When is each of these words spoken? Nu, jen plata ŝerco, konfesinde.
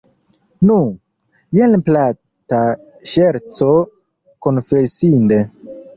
Nu, 0.69 0.77
jen 1.57 1.83
plata 1.89 2.61
ŝerco, 3.11 3.69
konfesinde. 4.47 5.39